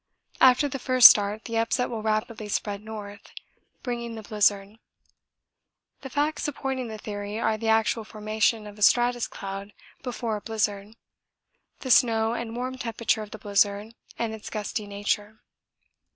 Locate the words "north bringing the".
2.83-4.23